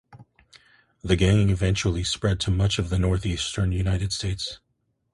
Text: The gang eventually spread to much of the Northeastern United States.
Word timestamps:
The 1.03 1.15
gang 1.15 1.51
eventually 1.51 2.03
spread 2.03 2.39
to 2.39 2.49
much 2.49 2.79
of 2.79 2.89
the 2.89 2.97
Northeastern 2.97 3.71
United 3.71 4.11
States. 4.11 4.59